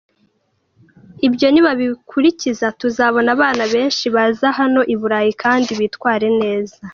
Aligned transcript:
Ibyo 1.27 1.47
nibabikurikiza 1.49 2.67
tuzabona 2.79 3.29
abana 3.35 3.63
benshi 3.73 4.05
baza 4.15 4.47
hano 4.59 4.81
i 4.93 4.95
Burayi 4.99 5.31
kandi 5.43 5.69
bitware 5.79 6.27
neza. 6.41 6.77